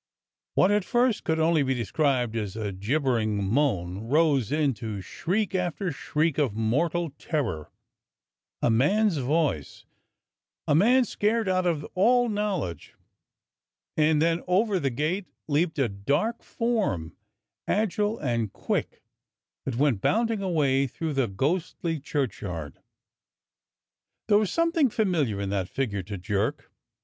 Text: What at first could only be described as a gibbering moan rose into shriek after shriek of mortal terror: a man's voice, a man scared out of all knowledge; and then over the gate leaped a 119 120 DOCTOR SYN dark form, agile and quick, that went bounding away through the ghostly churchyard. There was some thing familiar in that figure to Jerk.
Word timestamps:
What 0.55 0.71
at 0.71 0.83
first 0.83 1.23
could 1.23 1.39
only 1.39 1.61
be 1.61 1.75
described 1.75 2.35
as 2.35 2.55
a 2.55 2.71
gibbering 2.71 3.43
moan 3.47 3.99
rose 3.99 4.51
into 4.51 4.99
shriek 4.99 5.53
after 5.53 5.91
shriek 5.91 6.39
of 6.39 6.55
mortal 6.55 7.11
terror: 7.19 7.69
a 8.63 8.71
man's 8.71 9.17
voice, 9.17 9.85
a 10.67 10.73
man 10.73 11.05
scared 11.05 11.47
out 11.47 11.67
of 11.67 11.83
all 11.93 12.29
knowledge; 12.29 12.95
and 13.95 14.19
then 14.19 14.41
over 14.47 14.79
the 14.79 14.89
gate 14.89 15.27
leaped 15.47 15.77
a 15.77 15.83
119 15.83 16.57
120 16.57 17.09
DOCTOR 17.11 17.13
SYN 17.13 17.13
dark 17.13 17.15
form, 17.15 17.17
agile 17.67 18.17
and 18.17 18.51
quick, 18.51 19.03
that 19.65 19.75
went 19.75 20.01
bounding 20.01 20.41
away 20.41 20.87
through 20.87 21.13
the 21.13 21.27
ghostly 21.27 21.99
churchyard. 21.99 22.79
There 24.27 24.39
was 24.39 24.51
some 24.51 24.71
thing 24.71 24.89
familiar 24.89 25.39
in 25.39 25.51
that 25.51 25.69
figure 25.69 26.01
to 26.01 26.17
Jerk. 26.17 26.71